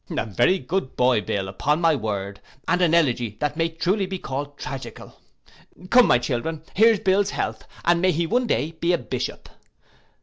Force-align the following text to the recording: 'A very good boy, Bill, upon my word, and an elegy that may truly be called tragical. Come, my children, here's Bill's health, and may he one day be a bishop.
'A 0.09 0.25
very 0.25 0.57
good 0.57 0.95
boy, 0.95 1.21
Bill, 1.21 1.47
upon 1.47 1.79
my 1.79 1.95
word, 1.95 2.41
and 2.67 2.81
an 2.81 2.95
elegy 2.95 3.37
that 3.39 3.55
may 3.55 3.69
truly 3.69 4.07
be 4.07 4.17
called 4.17 4.57
tragical. 4.57 5.21
Come, 5.91 6.07
my 6.07 6.17
children, 6.17 6.63
here's 6.73 6.99
Bill's 6.99 7.29
health, 7.29 7.67
and 7.85 8.01
may 8.01 8.11
he 8.11 8.25
one 8.25 8.47
day 8.47 8.71
be 8.71 8.93
a 8.93 8.97
bishop. 8.97 9.47